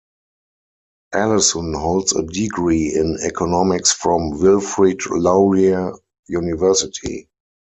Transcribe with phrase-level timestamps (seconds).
[1.13, 5.93] Allison holds a degree in Economics from Wilfrid Laurier
[6.27, 7.29] University.